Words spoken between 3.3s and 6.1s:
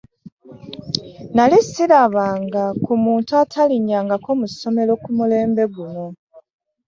atalinnyangako mu ssomero ku mulembe guno.